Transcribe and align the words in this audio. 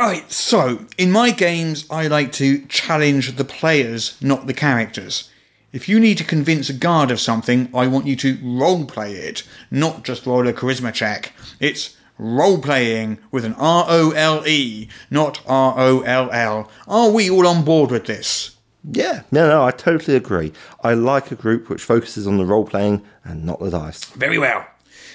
Right, 0.00 0.32
so 0.32 0.86
in 0.96 1.10
my 1.10 1.30
games, 1.30 1.84
I 1.90 2.06
like 2.06 2.32
to 2.32 2.64
challenge 2.68 3.36
the 3.36 3.44
players, 3.44 4.16
not 4.22 4.46
the 4.46 4.54
characters. 4.54 5.28
If 5.74 5.90
you 5.90 6.00
need 6.00 6.16
to 6.16 6.24
convince 6.24 6.70
a 6.70 6.72
guard 6.72 7.10
of 7.10 7.20
something, 7.20 7.68
I 7.74 7.86
want 7.86 8.06
you 8.06 8.16
to 8.16 8.38
roleplay 8.38 9.12
it, 9.12 9.42
not 9.70 10.02
just 10.02 10.24
roll 10.24 10.48
a 10.48 10.54
charisma 10.54 10.94
check. 10.94 11.34
It's 11.60 11.98
role 12.16 12.62
playing 12.62 13.18
with 13.30 13.44
an 13.44 13.54
R 13.58 13.84
O 13.88 14.12
L 14.12 14.48
E, 14.48 14.88
not 15.10 15.42
R 15.46 15.74
O 15.76 16.00
L 16.00 16.30
L. 16.30 16.70
Are 16.88 17.10
we 17.10 17.28
all 17.28 17.46
on 17.46 17.62
board 17.62 17.90
with 17.90 18.06
this? 18.06 18.56
Yeah, 18.90 19.24
no, 19.30 19.50
no, 19.50 19.66
I 19.66 19.70
totally 19.70 20.16
agree. 20.16 20.54
I 20.82 20.94
like 20.94 21.30
a 21.30 21.34
group 21.34 21.68
which 21.68 21.82
focuses 21.82 22.26
on 22.26 22.38
the 22.38 22.46
role 22.46 22.64
playing 22.64 23.04
and 23.22 23.44
not 23.44 23.60
the 23.60 23.70
dice. 23.70 24.06
Very 24.06 24.38
well. 24.38 24.66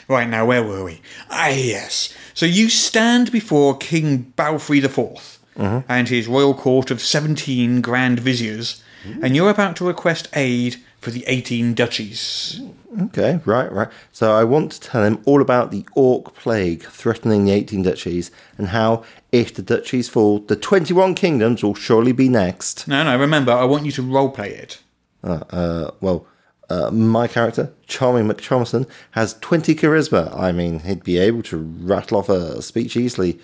Right 0.07 0.29
now, 0.29 0.45
where 0.45 0.63
were 0.63 0.83
we? 0.83 1.01
Ah, 1.29 1.49
yes. 1.49 2.13
So 2.33 2.45
you 2.45 2.69
stand 2.69 3.31
before 3.31 3.77
King 3.77 4.33
Balfrey 4.37 4.83
IV 4.83 5.39
and 5.57 6.09
his 6.09 6.27
royal 6.27 6.53
court 6.53 6.91
of 6.91 7.01
17 7.01 7.81
grand 7.81 8.19
viziers, 8.19 8.83
and 9.21 9.35
you're 9.35 9.49
about 9.49 9.75
to 9.77 9.85
request 9.85 10.27
aid 10.33 10.77
for 10.99 11.11
the 11.11 11.23
18 11.27 11.73
duchies. 11.75 12.59
Okay, 13.03 13.39
right, 13.45 13.71
right. 13.71 13.89
So 14.11 14.33
I 14.33 14.43
want 14.43 14.71
to 14.71 14.79
tell 14.79 15.03
him 15.03 15.21
all 15.25 15.41
about 15.41 15.69
the 15.71 15.85
Orc 15.95 16.33
Plague 16.35 16.83
threatening 16.83 17.45
the 17.45 17.51
18 17.51 17.83
duchies 17.83 18.31
and 18.57 18.69
how, 18.69 19.03
if 19.31 19.53
the 19.53 19.61
duchies 19.61 20.09
fall, 20.09 20.39
the 20.39 20.55
21 20.55 21.13
kingdoms 21.15 21.63
will 21.63 21.75
surely 21.75 22.11
be 22.11 22.29
next. 22.29 22.87
No, 22.87 23.03
no, 23.03 23.17
remember, 23.17 23.51
I 23.51 23.65
want 23.65 23.85
you 23.85 23.91
to 23.93 24.01
roleplay 24.01 24.49
it. 24.49 24.81
Uh, 25.23 25.43
uh, 25.49 25.91
well, 26.01 26.25
uh, 26.69 26.89
my 26.91 27.27
character, 27.27 27.71
Charming 27.87 28.27
McChomerson, 28.27 28.87
has 29.11 29.35
20 29.39 29.75
charisma. 29.75 30.35
I 30.37 30.51
mean, 30.51 30.79
he'd 30.79 31.03
be 31.03 31.17
able 31.17 31.43
to 31.43 31.57
rattle 31.57 32.17
off 32.17 32.29
a 32.29 32.61
speech 32.61 32.97
easily. 32.97 33.39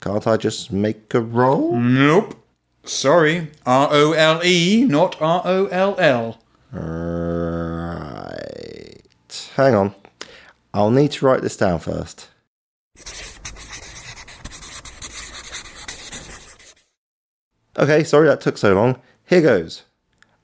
Can't 0.00 0.26
I 0.26 0.36
just 0.36 0.72
make 0.72 1.14
a 1.14 1.20
roll? 1.20 1.76
Nope. 1.76 2.40
Sorry, 2.84 3.50
R 3.64 3.88
O 3.90 4.12
L 4.12 4.40
E, 4.44 4.84
not 4.84 5.20
R 5.20 5.42
O 5.44 5.66
L 5.66 5.96
L. 5.98 6.38
Right. 6.72 8.30
Hang 9.56 9.74
on. 9.74 9.94
I'll 10.74 10.90
need 10.90 11.12
to 11.12 11.24
write 11.24 11.40
this 11.42 11.56
down 11.56 11.78
first. 11.78 12.28
Okay, 17.78 18.04
sorry 18.04 18.28
that 18.28 18.40
took 18.40 18.58
so 18.58 18.74
long. 18.74 19.00
Here 19.26 19.40
goes. 19.40 19.82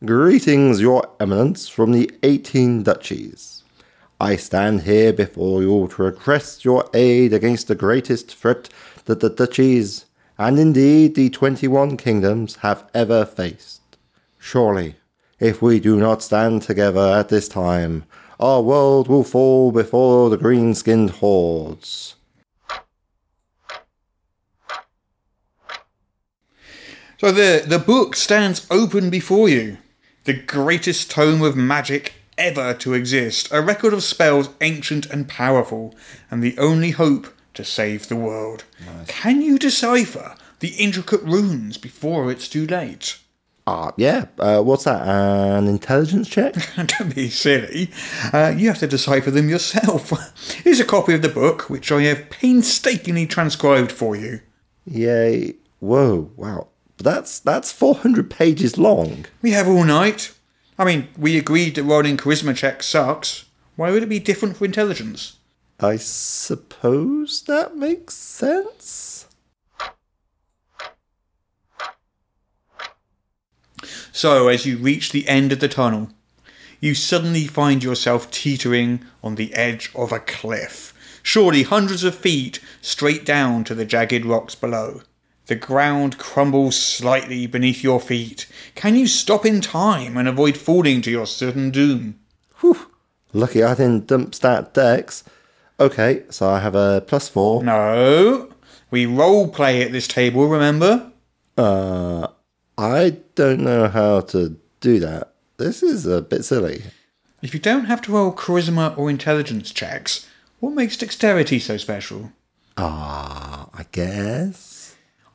Greetings, 0.02 0.80
Your 0.80 1.06
Eminence, 1.20 1.68
from 1.68 1.92
the 1.92 2.10
18 2.22 2.84
duchies. 2.84 3.64
I 4.18 4.36
stand 4.36 4.84
here 4.84 5.12
before 5.12 5.60
you 5.60 5.90
to 5.94 6.02
request 6.02 6.64
your 6.64 6.88
aid 6.94 7.34
against 7.34 7.68
the 7.68 7.74
greatest 7.74 8.34
threat 8.34 8.70
that 9.04 9.20
the 9.20 9.28
duchies, 9.28 10.06
and 10.38 10.58
indeed 10.58 11.16
the 11.16 11.28
21 11.28 11.98
kingdoms, 11.98 12.56
have 12.56 12.88
ever 12.94 13.26
faced. 13.26 13.82
Surely, 14.38 14.94
if 15.38 15.60
we 15.60 15.78
do 15.78 16.00
not 16.00 16.22
stand 16.22 16.62
together 16.62 17.12
at 17.18 17.28
this 17.28 17.46
time, 17.46 18.04
our 18.38 18.62
world 18.62 19.06
will 19.06 19.22
fall 19.22 19.70
before 19.70 20.30
the 20.30 20.38
green 20.38 20.74
skinned 20.74 21.10
hordes. 21.10 22.14
So 27.18 27.30
the, 27.30 27.64
the 27.66 27.78
book 27.78 28.16
stands 28.16 28.66
open 28.70 29.10
before 29.10 29.50
you. 29.50 29.76
The 30.24 30.34
greatest 30.34 31.10
tome 31.10 31.42
of 31.42 31.56
magic 31.56 32.14
ever 32.36 32.74
to 32.74 32.94
exist, 32.94 33.48
a 33.50 33.62
record 33.62 33.94
of 33.94 34.02
spells 34.02 34.50
ancient 34.60 35.06
and 35.06 35.28
powerful, 35.28 35.94
and 36.30 36.42
the 36.42 36.56
only 36.58 36.90
hope 36.90 37.28
to 37.54 37.64
save 37.64 38.08
the 38.08 38.16
world. 38.16 38.64
Can 39.06 39.40
you 39.40 39.58
decipher 39.58 40.34
the 40.60 40.74
intricate 40.78 41.22
runes 41.22 41.78
before 41.78 42.30
it's 42.30 42.48
too 42.48 42.66
late? 42.66 43.18
Ah, 43.66 43.92
yeah, 43.96 44.26
uh, 44.38 44.60
what's 44.62 44.84
that? 44.84 45.06
An 45.06 45.68
intelligence 45.68 46.28
check? 46.28 46.54
Don't 46.76 47.14
be 47.14 47.30
silly. 47.30 47.90
Uh, 48.32 48.52
you 48.56 48.68
have 48.68 48.78
to 48.78 48.86
decipher 48.86 49.30
them 49.30 49.48
yourself. 49.48 50.12
Here's 50.64 50.80
a 50.80 50.84
copy 50.84 51.14
of 51.14 51.22
the 51.22 51.28
book, 51.28 51.70
which 51.70 51.92
I 51.92 52.02
have 52.02 52.30
painstakingly 52.30 53.26
transcribed 53.26 53.92
for 53.92 54.16
you. 54.16 54.40
Yay. 54.86 55.54
Whoa, 55.78 56.30
wow. 56.36 56.68
That's 57.00 57.40
that's 57.40 57.72
400 57.72 58.30
pages 58.30 58.76
long. 58.76 59.24
We 59.40 59.52
have 59.52 59.66
all 59.66 59.84
night. 59.84 60.34
I 60.78 60.84
mean, 60.84 61.08
we 61.16 61.38
agreed 61.38 61.74
that 61.74 61.84
rolling 61.84 62.16
charisma 62.16 62.54
check 62.54 62.82
sucks. 62.82 63.46
Why 63.76 63.90
would 63.90 64.02
it 64.02 64.08
be 64.08 64.18
different 64.18 64.56
for 64.56 64.64
intelligence? 64.64 65.38
I 65.78 65.96
suppose 65.96 67.42
that 67.42 67.76
makes 67.76 68.14
sense. 68.14 69.26
So, 74.12 74.48
as 74.48 74.66
you 74.66 74.76
reach 74.76 75.12
the 75.12 75.26
end 75.28 75.52
of 75.52 75.60
the 75.60 75.68
tunnel, 75.68 76.10
you 76.80 76.94
suddenly 76.94 77.46
find 77.46 77.82
yourself 77.82 78.30
teetering 78.30 79.04
on 79.22 79.36
the 79.36 79.54
edge 79.54 79.90
of 79.94 80.12
a 80.12 80.20
cliff, 80.20 80.92
surely 81.22 81.62
hundreds 81.62 82.04
of 82.04 82.14
feet 82.14 82.60
straight 82.82 83.24
down 83.24 83.64
to 83.64 83.74
the 83.74 83.86
jagged 83.86 84.26
rocks 84.26 84.54
below. 84.54 85.02
The 85.50 85.56
ground 85.56 86.16
crumbles 86.16 86.80
slightly 86.80 87.48
beneath 87.48 87.82
your 87.82 87.98
feet. 87.98 88.46
Can 88.76 88.94
you 88.94 89.08
stop 89.08 89.44
in 89.44 89.60
time 89.60 90.16
and 90.16 90.28
avoid 90.28 90.56
falling 90.56 91.02
to 91.02 91.10
your 91.10 91.26
certain 91.26 91.72
doom? 91.72 92.20
Whew. 92.60 92.92
Lucky 93.32 93.64
I 93.64 93.74
didn't 93.74 94.06
dump 94.06 94.32
stat 94.36 94.72
dex. 94.74 95.24
Okay, 95.80 96.22
so 96.30 96.48
I 96.48 96.60
have 96.60 96.76
a 96.76 97.02
plus 97.04 97.28
four. 97.28 97.64
No. 97.64 98.52
We 98.92 99.06
role 99.06 99.48
play 99.48 99.82
at 99.82 99.90
this 99.90 100.06
table, 100.06 100.46
remember? 100.46 101.10
Uh, 101.58 102.28
I 102.78 103.16
don't 103.34 103.62
know 103.62 103.88
how 103.88 104.20
to 104.20 104.56
do 104.78 105.00
that. 105.00 105.32
This 105.56 105.82
is 105.82 106.06
a 106.06 106.22
bit 106.22 106.44
silly. 106.44 106.84
If 107.42 107.54
you 107.54 107.58
don't 107.58 107.86
have 107.86 108.02
to 108.02 108.12
roll 108.12 108.32
charisma 108.32 108.96
or 108.96 109.10
intelligence 109.10 109.72
checks, 109.72 110.28
what 110.60 110.74
makes 110.74 110.96
dexterity 110.96 111.58
so 111.58 111.76
special? 111.76 112.30
Ah, 112.76 113.68
I 113.74 113.84
guess. 113.90 114.79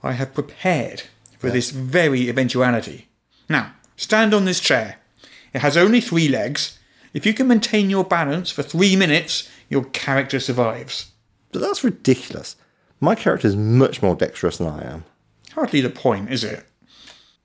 I 0.06 0.12
have 0.12 0.36
prepared 0.36 1.02
for 1.40 1.50
this 1.50 1.72
very 1.72 2.30
eventuality. 2.30 3.08
Now, 3.50 3.74
stand 3.98 4.36
on 4.36 4.46
this 4.46 4.60
chair. 4.60 4.98
It 5.52 5.62
has 5.62 5.76
only 5.76 6.00
three 6.00 6.28
legs. 6.28 6.78
If 7.12 7.26
you 7.26 7.34
can 7.34 7.48
maintain 7.48 7.90
your 7.90 8.04
balance 8.04 8.52
for 8.52 8.62
three 8.62 8.96
minutes, 8.96 9.50
your 9.68 9.86
character 9.86 10.40
survives. 10.40 11.12
But 11.52 11.62
that's 11.62 11.84
ridiculous. 11.84 12.56
My 13.00 13.16
character 13.16 13.48
is 13.48 13.56
much 13.56 14.04
more 14.04 14.16
dexterous 14.16 14.60
than 14.60 14.68
I 14.68 14.84
am. 14.84 15.06
Hardly 15.54 15.82
the 15.82 15.90
point, 15.90 16.32
is 16.32 16.44
it? 16.44 16.64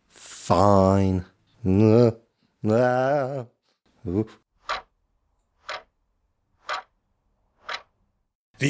Fine. 0.09 1.25
The 1.65 2.17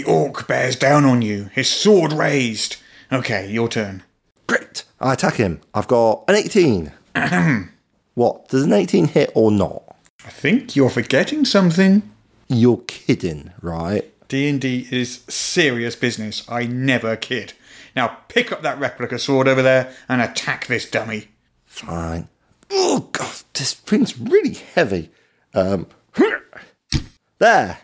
orc 0.07 0.47
bears 0.47 0.77
down 0.77 1.05
on 1.05 1.23
you, 1.23 1.51
his 1.53 1.69
sword 1.69 2.13
raised. 2.13 2.77
Okay, 3.13 3.51
your 3.51 3.69
turn. 3.69 4.03
Great. 4.47 4.85
I 5.01 5.15
attack 5.15 5.35
him. 5.35 5.61
I've 5.75 5.89
got 5.89 6.25
an 6.29 6.37
18. 6.37 6.93
what? 8.15 8.49
Does 8.49 8.65
an 8.65 8.73
18 8.73 9.09
hit 9.09 9.33
or 9.35 9.51
not? 9.51 9.83
I 10.25 10.31
think 10.31 10.77
you're 10.77 10.91
forgetting 10.91 11.45
something. 11.45 12.09
You're 12.49 12.83
kidding, 12.87 13.53
right? 13.63 14.05
D&D 14.29 14.89
is 14.93 15.25
serious 15.29 15.97
business. 15.97 16.45
I 16.49 16.65
never 16.65 17.17
kid. 17.17 17.53
Now 17.97 18.19
pick 18.29 18.53
up 18.53 18.63
that 18.63 18.79
replica 18.79 19.19
sword 19.19 19.49
over 19.49 19.63
there 19.63 19.93
and 20.09 20.23
attack 20.23 20.67
this 20.67 20.89
dummy. 20.89 21.29
Fine. 21.67 22.29
Oh 22.71 23.09
god, 23.11 23.35
this 23.55 23.75
thing's 23.75 24.19
really 24.19 24.55
heavy. 24.55 25.11
Um, 25.53 25.89
there. 27.39 27.79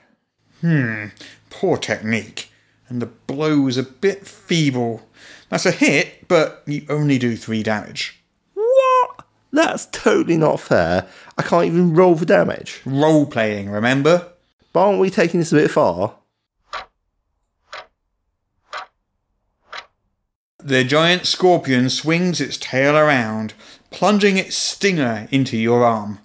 Hmm. 0.60 1.06
Poor 1.50 1.76
technique. 1.78 2.46
And 2.89 3.03
the 3.03 3.07
blow 3.07 3.61
was 3.61 3.77
a 3.77 3.83
bit 3.83 4.27
feeble. 4.27 5.03
That's 5.49 5.67
a 5.67 5.73
hit, 5.73 6.29
but 6.29 6.62
you 6.67 6.87
only 6.88 7.19
do 7.19 7.37
three 7.37 7.62
damage. 7.62 8.21
What? 8.55 9.25
That's 9.53 9.87
totally 9.87 10.37
not 10.37 10.61
fair. 10.61 11.09
I 11.38 11.43
can't 11.43 11.67
even 11.67 11.94
roll 11.94 12.17
for 12.17 12.25
damage. 12.25 12.81
Role 12.85 13.27
playing, 13.27 13.71
remember? 13.71 14.29
But 14.73 14.87
aren't 14.87 15.00
we 15.00 15.11
taking 15.11 15.41
this 15.41 15.53
a 15.53 15.56
bit 15.56 15.71
far? 15.71 16.15
The 20.59 20.82
giant 20.82 21.27
scorpion 21.27 21.91
swings 21.91 22.41
its 22.41 22.56
tail 22.56 22.97
around, 22.97 23.55
plunging 23.91 24.37
its 24.37 24.56
stinger 24.56 25.29
into 25.31 25.56
your 25.56 25.85
arm. 25.85 26.19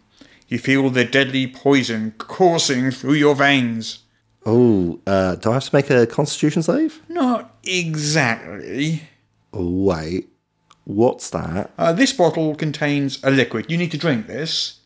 You 0.47 0.57
feel 0.57 0.89
the 0.89 1.05
deadly 1.05 1.47
poison 1.47 2.15
coursing 2.17 2.91
through 2.91 3.13
your 3.13 3.35
veins. 3.35 3.99
Oh, 4.45 4.99
uh, 5.05 5.35
do 5.35 5.51
I 5.51 5.53
have 5.55 5.65
to 5.65 5.75
make 5.75 5.89
a 5.89 6.07
constitution 6.07 6.63
save? 6.63 7.01
Not 7.09 7.55
exactly. 7.63 9.03
Wait, 9.51 10.29
what's 10.85 11.29
that? 11.29 11.71
Uh, 11.77 11.93
this 11.93 12.13
bottle 12.13 12.55
contains 12.55 13.23
a 13.23 13.29
liquid. 13.29 13.69
You 13.69 13.77
need 13.77 13.91
to 13.91 13.97
drink 13.97 14.27
this. 14.27 14.79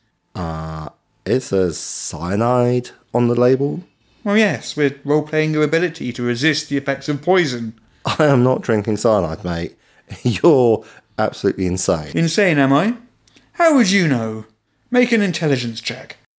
It 1.25 1.42
says 1.42 1.78
cyanide 1.80 2.92
on 3.13 3.28
the 3.28 3.36
label. 3.36 3.84
Well, 4.24 4.38
yes, 4.38 4.78
we're 4.78 5.00
role 5.04 5.24
playing 5.24 5.54
your 5.54 5.63
ability 5.63 6.13
to 6.13 6.24
resist 6.24 6.69
the 6.69 6.78
effects 6.78 7.10
of 7.10 7.22
poison. 7.22 7.80
I 8.06 8.25
am 8.25 8.44
not 8.44 8.62
drinking 8.62 8.98
cyanide, 8.98 9.44
mate. 9.44 9.75
You're 10.24 10.86
absolutely 11.18 11.66
insane. 11.66 12.16
Insane, 12.16 12.60
am 12.60 12.74
I? 12.74 12.96
How 13.54 13.75
would 13.75 13.90
you 13.90 14.07
know? 14.07 14.46
Make 14.92 15.12
an 15.12 15.22
intelligence 15.22 15.81
check. 15.81 16.18